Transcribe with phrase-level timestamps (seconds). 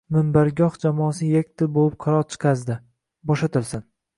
[0.15, 2.79] Minbargoh jamoasi yakdil bo‘lib qaror chiqazdi:
[3.33, 3.89] bo‘shatilsin!